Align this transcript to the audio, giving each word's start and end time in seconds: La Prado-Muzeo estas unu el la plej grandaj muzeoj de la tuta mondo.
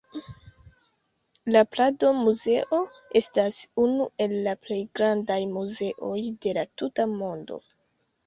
La 1.55 1.59
Prado-Muzeo 1.73 2.79
estas 3.21 3.59
unu 3.83 4.07
el 4.27 4.33
la 4.47 4.55
plej 4.65 4.79
grandaj 5.01 5.39
muzeoj 5.53 6.17
de 6.47 6.57
la 6.59 6.67
tuta 6.83 7.05
mondo. 7.13 7.63